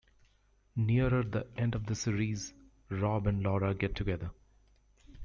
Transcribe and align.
Nearer 0.77 1.21
the 1.21 1.45
end 1.55 1.75
of 1.75 1.85
the 1.85 1.93
series, 1.93 2.55
Rob 2.89 3.27
and 3.27 3.43
Laura 3.43 3.75
get 3.75 3.95
together. 3.95 4.31